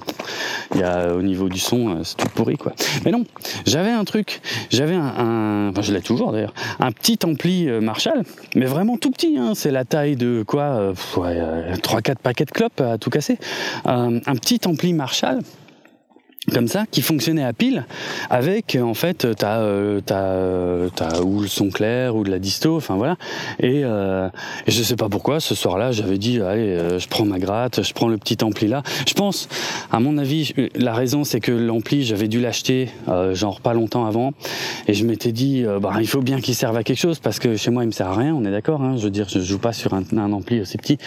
[0.73, 2.73] il y a au niveau du son, euh, c'est tout pourri quoi.
[3.05, 3.25] Mais non,
[3.67, 4.41] j'avais un truc,
[4.71, 8.23] j'avais un, enfin, je l'ai toujours d'ailleurs, un petit ampli euh, Marshall,
[8.55, 9.37] mais vraiment tout petit.
[9.37, 13.37] Hein, c'est la taille de quoi, euh, ouais, 3-4 paquets de clopes à tout casser.
[13.85, 15.41] Euh, un petit ampli Marshall
[16.51, 17.85] comme ça qui fonctionnait à pile
[18.29, 22.39] avec en fait t'as euh, t'as euh, t'as ou le son clair ou de la
[22.39, 23.15] disto enfin voilà.
[23.59, 24.27] Et, euh,
[24.67, 27.81] et je sais pas pourquoi ce soir-là j'avais dit allez euh, je prends ma gratte
[27.83, 28.83] je prends le petit ampli là.
[29.07, 29.47] Je pense
[29.91, 34.05] à mon avis la raison c'est que l'ampli j'avais dû l'acheter euh, genre pas longtemps
[34.05, 34.33] avant.
[34.87, 37.39] Et je m'étais dit euh, bah il faut bien qu'il serve à quelque chose parce
[37.39, 39.29] que chez moi il me sert à rien on est d'accord hein, je veux dire
[39.29, 40.97] je joue pas sur un, un ampli aussi petit.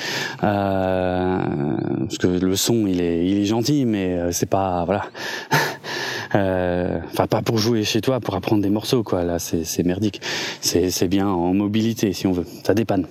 [0.40, 5.02] Parce que le son il est il est gentil mais c'est pas voilà.
[5.02, 5.25] euh,
[6.32, 9.24] enfin, pas pour jouer chez toi, pour apprendre des morceaux, quoi.
[9.24, 10.20] Là, c'est merdique.
[10.60, 12.46] C'est bien en mobilité, si on veut.
[12.64, 13.06] Ça dépanne.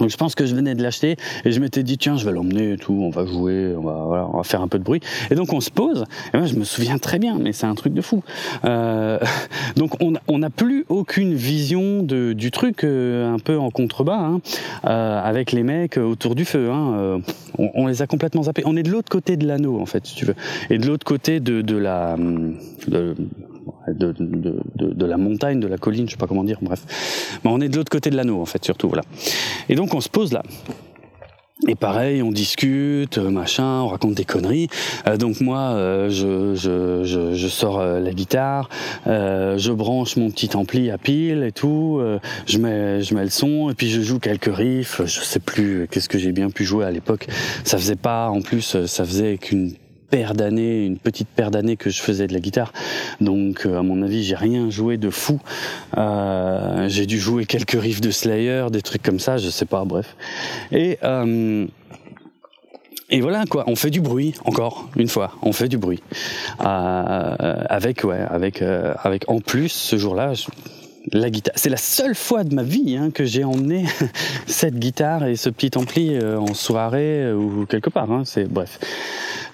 [0.00, 2.32] Donc je pense que je venais de l'acheter et je m'étais dit tiens je vais
[2.32, 4.84] l'emmener et tout, on va jouer, on va voilà, on va faire un peu de
[4.84, 5.00] bruit.
[5.30, 6.04] Et donc on se pose.
[6.34, 8.22] Et moi je me souviens très bien, mais c'est un truc de fou.
[8.64, 9.18] Euh,
[9.76, 14.40] donc on n'a plus aucune vision de, du truc euh, un peu en contrebas hein,
[14.84, 16.70] euh, avec les mecs autour du feu.
[16.70, 17.18] Hein, euh,
[17.58, 18.62] on, on, les a complètement zappés.
[18.64, 20.34] On est de l'autre côté de l'anneau en fait si tu veux,
[20.70, 22.16] et de l'autre côté de, de la
[22.88, 23.14] de,
[23.94, 26.82] de, la montagne, de la colline, je sais pas comment dire, bref.
[27.44, 29.02] Mais on est de l'autre côté de l'anneau, en fait, surtout, voilà.
[29.68, 30.42] Et donc on se pose là.
[31.68, 34.68] Et pareil, on discute, machin, on raconte des conneries.
[35.06, 38.70] Euh, donc moi, euh, je, je, je, sors euh, la guitare,
[39.06, 43.24] euh, je branche mon petit ampli à pile et tout, euh, je mets, je mets
[43.24, 45.02] le son et puis je joue quelques riffs.
[45.04, 47.26] Je sais plus qu'est-ce que j'ai bien pu jouer à l'époque.
[47.64, 49.74] Ça faisait pas, en plus, ça faisait qu'une
[50.10, 52.72] paire d'années, une petite paire d'années que je faisais de la guitare.
[53.20, 55.40] Donc, euh, à mon avis, j'ai rien joué de fou.
[55.96, 59.84] Euh, j'ai dû jouer quelques riffs de Slayer, des trucs comme ça, je sais pas,
[59.84, 60.16] bref.
[60.72, 61.66] Et euh,
[63.20, 66.00] voilà quoi, on fait du bruit encore une fois, on fait du bruit
[66.60, 70.34] avec ouais, avec avec en plus ce jour-là.
[71.12, 73.86] La guitare, c'est la seule fois de ma vie hein, que j'ai emmené
[74.46, 78.10] cette guitare et ce petit ampli euh, en soirée ou quelque part.
[78.10, 78.78] Hein, c'est bref.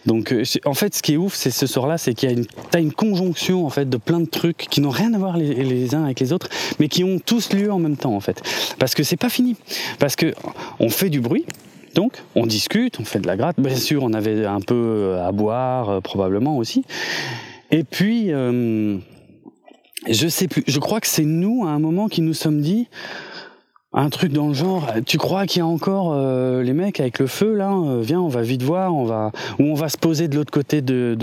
[0.07, 0.33] Donc,
[0.65, 2.47] en fait, ce qui est ouf, c'est ce soir-là, c'est qu'il y a une,
[2.79, 6.05] une conjonction en fait de plein de trucs qui n'ont rien à voir les, uns
[6.05, 8.41] avec les autres, mais qui ont tous lieu en même temps en fait.
[8.79, 9.57] Parce que c'est pas fini,
[9.99, 10.33] parce que
[10.79, 11.45] on fait du bruit.
[11.95, 13.59] Donc, on discute, on fait de la gratte.
[13.59, 16.85] Bien sûr, on avait un peu à boire, euh, probablement aussi.
[17.71, 18.99] Et puis, euh,
[20.09, 20.65] je sais plus.
[20.67, 22.89] Je crois que c'est nous à un moment qui nous sommes dit
[23.93, 24.87] un truc dans le genre.
[25.07, 28.21] Tu crois qu'il y a encore euh, les mecs avec le feu là euh, Viens,
[28.21, 31.17] on va vite voir, on va ou on va se poser de l'autre côté de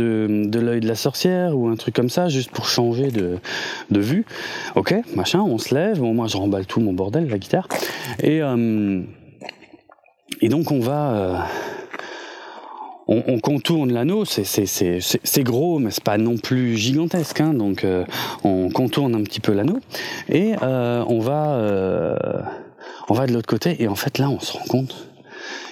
[0.53, 3.39] l'œil de la sorcière ou un truc comme ça, juste pour changer de
[3.99, 4.25] vue.
[4.75, 5.99] Ok, machin, on se lève.
[5.99, 7.67] Bon, moi, je remballe tout mon bordel, la guitare,
[8.21, 9.01] et euh,
[10.41, 11.47] et donc on va
[13.07, 17.41] on, on, contourne l'anneau, c'est gros, mais c'est pas non plus gigantesque.
[17.41, 18.05] Hein, donc euh,
[18.43, 19.79] on contourne un petit peu l'anneau
[20.29, 22.17] et euh, on va euh,
[23.09, 25.07] on va de l'autre côté et en fait là on se rend compte,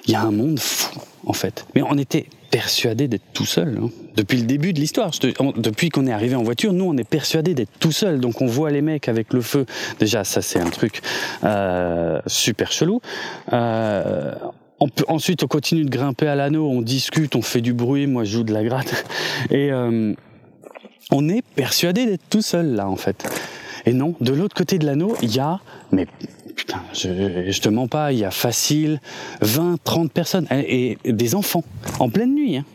[0.06, 1.66] il y a un monde fou en fait.
[1.76, 3.90] Mais on était persuadé d'être tout seul hein.
[4.16, 5.12] depuis le début de l'histoire.
[5.56, 8.20] Depuis qu'on est arrivé en voiture, nous on est persuadé d'être tout seul.
[8.20, 9.66] Donc on voit les mecs avec le feu.
[10.00, 11.02] Déjà ça c'est un truc
[11.44, 13.02] euh, super chelou.
[13.54, 14.34] Euh,
[15.08, 18.32] ensuite, on continue de grimper à l'anneau, on discute, on fait du bruit, moi je
[18.32, 19.06] joue de la gratte.
[19.52, 20.14] Et euh,
[21.12, 23.28] on est persuadé d'être tout seul là, en fait.
[23.86, 25.60] Et non, de l'autre côté de l'anneau, il y a,
[25.92, 26.08] mais
[26.56, 29.00] putain, je, te mens pas, il y a facile
[29.42, 31.64] 20, 30 personnes, et, et des enfants,
[32.00, 32.58] en pleine nuit.
[32.58, 32.66] Hein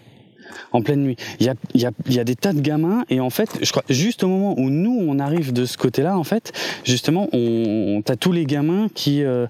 [0.73, 1.17] en pleine nuit.
[1.41, 3.71] Il y a, y, a, y a des tas de gamins et en fait, je
[3.71, 6.53] crois, juste au moment où nous on arrive de ce côté-là, en fait,
[6.85, 9.47] justement, on, on tous les gamins qui, euh,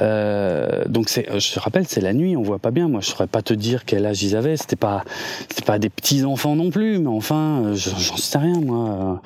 [0.00, 2.88] euh, donc c'est, je te rappelle, c'est la nuit, on voit pas bien.
[2.88, 4.56] Moi, je saurais pas te dire quel âge ils avaient.
[4.56, 5.04] C'était pas,
[5.48, 9.22] c'était pas des petits enfants non plus, mais enfin, j'en sais rien moi.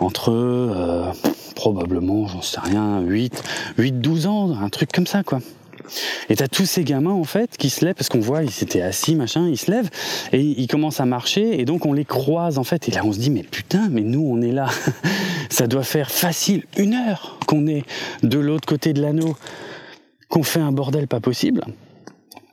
[0.00, 1.12] Entre eux, euh,
[1.54, 3.42] probablement, j'en sais rien, 8,
[3.78, 5.40] 8, 12 ans, un truc comme ça, quoi.
[6.28, 8.82] Et t'as tous ces gamins en fait qui se lèvent parce qu'on voit ils étaient
[8.82, 9.90] assis machin, ils se lèvent
[10.32, 13.12] et ils commencent à marcher et donc on les croise en fait et là on
[13.12, 14.68] se dit mais putain mais nous on est là,
[15.50, 17.84] ça doit faire facile une heure qu'on est
[18.22, 19.36] de l'autre côté de l'anneau,
[20.28, 21.64] qu'on fait un bordel pas possible.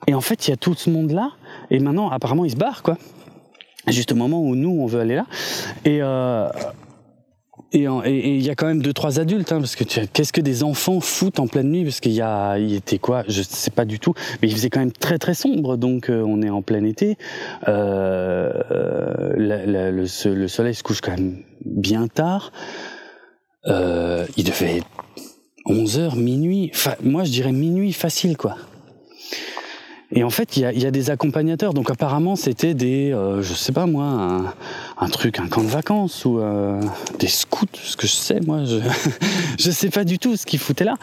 [0.08, 1.32] Et en fait il y a tout ce monde là
[1.70, 2.98] et maintenant apparemment ils se barrent quoi.
[3.88, 5.26] Juste au moment où nous on veut aller là
[5.86, 6.50] et euh,
[7.74, 10.64] et il y a quand même deux trois adultes hein, parce que qu'est-ce que des
[10.64, 13.84] enfants foutent en pleine nuit parce qu'il y a il était quoi je sais pas
[13.84, 16.62] du tout mais il faisait quand même très très sombre donc euh, on est en
[16.62, 17.18] plein été.
[17.68, 22.52] Euh, le, le, soleil se couche quand même bien tard.
[23.66, 24.82] Euh, il devait
[25.66, 28.56] 11 heures minuit enfin, moi je dirais minuit facile quoi
[30.12, 31.74] et en fait, il y a, y a, des accompagnateurs.
[31.74, 34.54] Donc apparemment, c'était des, euh, je sais pas moi, un,
[34.98, 36.82] un, truc, un camp de vacances ou euh,
[37.20, 38.64] des scouts, ce que je sais moi.
[38.64, 38.78] Je,
[39.60, 40.96] je sais pas du tout ce qu'ils foutaient là.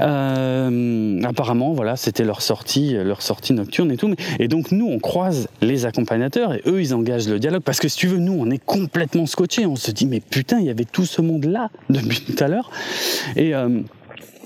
[0.00, 4.14] Euh, apparemment, voilà, c'était leur sortie, leur sortie nocturne et tout.
[4.38, 7.88] Et donc nous, on croise les accompagnateurs et eux, ils engagent le dialogue parce que
[7.88, 9.64] si tu veux, nous, on est complètement scotchés.
[9.64, 12.48] On se dit, mais putain, il y avait tout ce monde là depuis tout à
[12.48, 12.70] l'heure.
[13.36, 13.80] Et euh,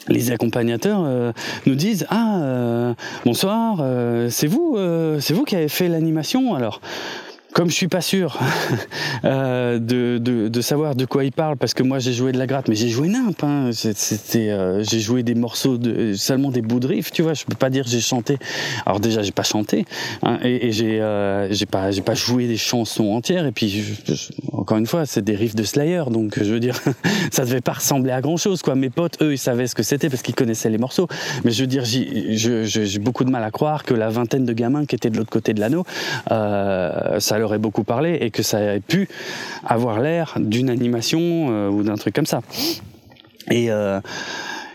[0.09, 1.33] les accompagnateurs euh,
[1.67, 4.77] nous disent ah euh, bonsoir euh, c'est vous
[5.21, 6.81] c'est vous qui avez fait l'animation alors
[7.55, 8.39] comme je suis pas sûr
[9.25, 12.39] euh, de, de, de, savoir de quoi il parle, parce que moi j'ai joué de
[12.39, 13.43] la gratte, mais j'ai joué nimp.
[13.45, 17.33] Hein, C'était, euh, j'ai joué des morceaux de seulement des bouts de riff, tu vois.
[17.33, 18.39] Je peux pas dire j'ai chanté.
[18.85, 19.87] Alors déjà j'ai pas chanté,
[20.23, 23.47] hein, et, et j'ai euh, j'ai pas j'ai pas joué des chansons entières.
[23.47, 23.85] Et puis
[24.53, 26.81] encore une fois, c'est des riffs de Slayer, donc je veux dire,
[27.31, 28.75] ça devait pas ressembler à grand chose, quoi.
[28.75, 31.07] Mes potes, eux, ils savaient ce que c'était parce qu'ils connaissaient les morceaux.
[31.45, 34.87] Mais je veux dire, j'ai beaucoup de mal à croire que la vingtaine de gamins
[34.87, 35.85] qui étaient de l'autre côté de l'anneau,
[36.33, 39.07] euh, ça aurait beaucoup parlé et que ça ait pu
[39.67, 42.41] avoir l'air d'une animation euh, ou d'un truc comme ça.
[43.51, 44.01] Et, euh,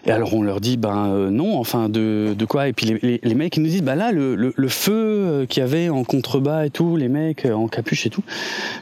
[0.05, 2.67] alors on leur dit ben euh, non, enfin de, de, quoi?
[2.67, 5.63] Et puis les, les, mecs ils nous disent ben là le, le, feu qu'il y
[5.63, 8.23] avait en contrebas et tout, les mecs en capuche et tout,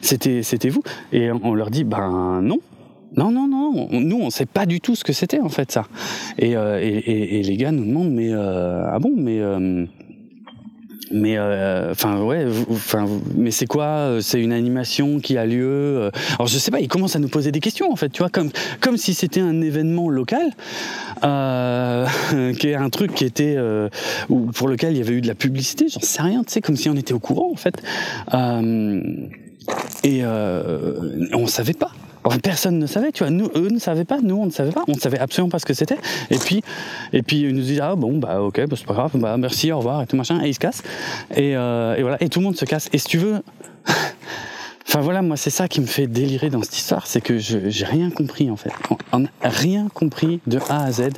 [0.01, 0.83] c'était c'était vous?
[1.13, 2.59] Et on leur dit ben non.
[3.15, 5.85] Non, non, non, nous on sait pas du tout ce que c'était en fait ça.
[6.37, 9.39] Et, et, les gars nous demandent mais ah bon mais
[11.11, 15.67] mais euh, enfin ouais enfin mais c'est quoi euh, c'est une animation qui a lieu
[15.67, 18.19] euh, alors je sais pas ils commencent à nous poser des questions en fait tu
[18.19, 18.49] vois comme
[18.81, 20.51] comme si c'était un événement local
[21.23, 22.07] euh,
[22.59, 23.89] qui est un truc qui était euh,
[24.55, 26.75] pour lequel il y avait eu de la publicité j'en sais rien tu sais comme
[26.75, 27.81] si on était au courant en fait
[28.33, 29.01] euh,
[30.03, 31.91] et on savait pas
[32.41, 33.31] personne ne savait, tu vois.
[33.31, 35.59] Nous, eux ne savaient pas, nous on ne savait pas, on ne savait absolument pas
[35.59, 35.97] ce que c'était.
[36.29, 36.63] Et puis,
[37.13, 39.71] et puis ils nous disent ah bon bah ok, bah, c'est pas grave, bah merci,
[39.71, 40.83] au revoir et tout machin, et ils se cassent.
[41.35, 42.89] Et, euh, et voilà, et tout le monde se casse.
[42.93, 43.41] Et si tu veux.
[44.89, 47.85] Enfin voilà, moi c'est ça qui me fait délirer dans cette histoire, c'est que j'ai
[47.85, 48.71] rien compris en fait.
[49.11, 51.09] On n'a rien compris de A à Z.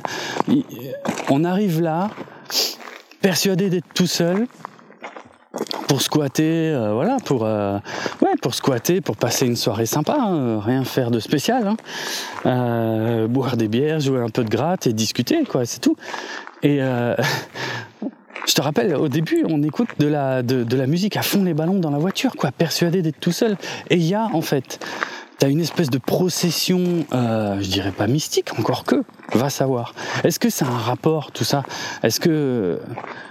[1.30, 2.10] On arrive là,
[3.20, 4.48] persuadé d'être tout seul,
[5.90, 7.76] pour squatter, euh, voilà, pour euh,
[8.22, 11.76] ouais, pour squatter, pour passer une soirée sympa, hein, rien faire de spécial, hein.
[12.46, 15.96] euh, boire des bières, jouer un peu de gratte et discuter, quoi, c'est tout.
[16.62, 17.16] Et euh,
[18.46, 21.42] je te rappelle, au début, on écoute de la de, de, la musique à fond
[21.42, 23.56] les ballons dans la voiture, quoi, persuadé d'être tout seul.
[23.88, 24.78] Et il y a en fait,
[25.38, 29.02] t'as une espèce de procession, je dirais pas mystique, encore que,
[29.34, 29.94] va savoir.
[30.24, 31.62] Est-ce que c'est un rapport tout ça?
[32.02, 32.78] Est-ce que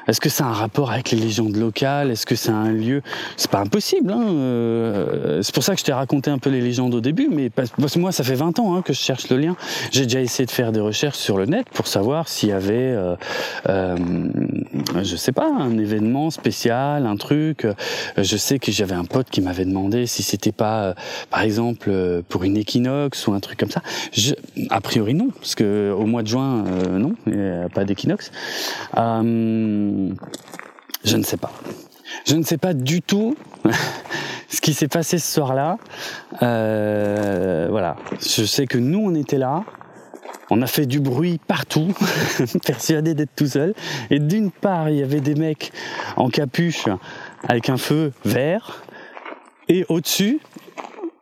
[0.08, 2.10] est-ce que c'est un rapport avec les légendes locales?
[2.10, 3.04] Est-ce que c'est un lieu?
[3.38, 4.12] C'est pas impossible.
[4.12, 7.30] Hein euh, c'est pour ça que je t'ai raconté un peu les légendes au début,
[7.32, 9.56] mais parce que moi, ça fait 20 ans hein, que je cherche le lien.
[9.92, 12.74] J'ai déjà essayé de faire des recherches sur le net pour savoir s'il y avait,
[12.74, 13.16] euh,
[13.68, 13.96] euh,
[15.04, 17.68] je sais pas, un événement spécial, un truc.
[18.18, 20.94] Je sais que j'avais un pote qui m'avait demandé si c'était pas, euh,
[21.30, 23.82] par exemple, euh, pour une équinoxe ou un truc comme ça.
[24.70, 27.14] A priori non, parce que au mois de juin, euh, non,
[27.70, 28.32] pas d'équinoxe.
[28.98, 30.10] Euh,
[31.04, 31.52] je ne sais pas.
[32.26, 33.36] Je ne sais pas du tout
[34.50, 35.78] ce qui s'est passé ce soir-là.
[36.42, 37.96] Euh, voilà.
[38.22, 39.64] Je sais que nous, on était là.
[40.52, 41.94] On a fait du bruit partout,
[42.66, 43.76] persuadé d'être tout seul.
[44.10, 45.72] Et d'une part, il y avait des mecs
[46.16, 46.86] en capuche
[47.48, 48.84] avec un feu vert.
[49.68, 50.40] Et au-dessus,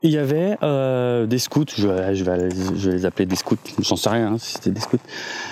[0.04, 2.50] il y avait euh, des scouts, je, vais, je, vais,
[2.96, 5.00] les appeler des scouts, j'en sais rien hein, si c'était des scouts.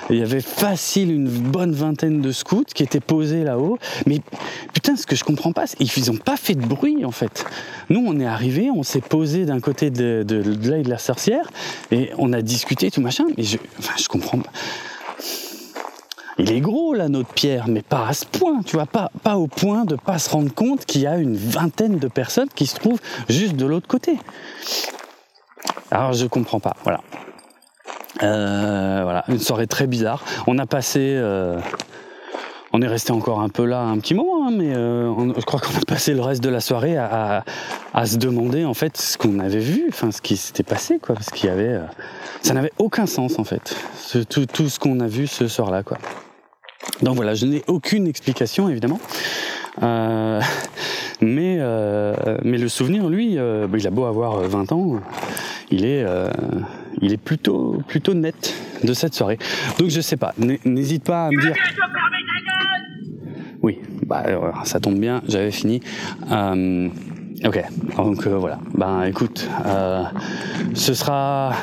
[0.09, 3.79] il y avait facile une bonne vingtaine de scouts qui étaient posés là-haut.
[4.05, 4.21] Mais
[4.73, 7.45] putain, ce que je comprends pas, c'est qu'ils ont pas fait de bruit en fait.
[7.89, 10.99] Nous, on est arrivé, on s'est posé d'un côté de, de, de l'œil de la
[10.99, 11.49] sorcière
[11.91, 13.25] et on a discuté tout machin.
[13.37, 14.51] Mais je, enfin, je comprends pas.
[16.37, 19.37] Il est gros là notre Pierre, mais pas à ce point, tu vois, pas, pas
[19.37, 22.65] au point de pas se rendre compte qu'il y a une vingtaine de personnes qui
[22.65, 24.19] se trouvent juste de l'autre côté.
[25.91, 27.01] Alors je comprends pas, voilà.
[28.23, 30.23] Euh, voilà, une soirée très bizarre.
[30.45, 31.57] On a passé, euh,
[32.73, 35.61] on est resté encore un peu là un petit moment, hein, mais euh, je crois
[35.61, 37.45] qu'on a passé le reste de la soirée à,
[37.93, 41.15] à, se demander en fait ce qu'on avait vu, enfin ce qui s'était passé, quoi,
[41.15, 41.79] parce qu'il y avait,
[42.41, 43.75] ça n'avait aucun sens en fait,
[44.29, 45.97] tout, tout ce qu'on a vu ce soir-là, quoi.
[47.01, 48.99] Donc voilà, je n'ai aucune explication évidemment.
[49.83, 50.41] Euh,
[51.21, 55.01] mais, euh, mais le souvenir, lui, euh, il a beau avoir 20 ans,
[55.71, 56.05] il est,
[57.23, 58.53] plutôt, plutôt net
[58.83, 59.37] de cette soirée.
[59.79, 60.33] Donc je sais pas,
[60.65, 61.55] n'hésite pas à me dire.
[63.61, 64.23] Oui, bah,
[64.63, 65.81] ça tombe bien, j'avais fini.
[67.45, 67.63] Euh, ok,
[67.97, 68.59] donc voilà.
[68.73, 69.47] Ben écoute,
[70.73, 71.53] ce sera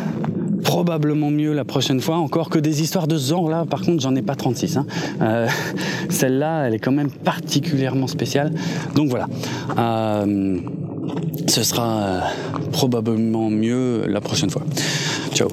[0.62, 2.16] probablement mieux la prochaine fois.
[2.16, 4.76] Encore que des histoires de ce genre-là, par contre, j'en ai pas 36.
[4.76, 4.86] Hein.
[5.20, 5.48] Euh,
[6.08, 8.52] Celle-là, elle est quand même particulièrement spéciale.
[8.94, 9.26] Donc voilà.
[9.78, 10.58] Euh,
[11.46, 12.22] ce sera
[12.72, 14.62] probablement mieux la prochaine fois.
[15.34, 15.48] Ciao.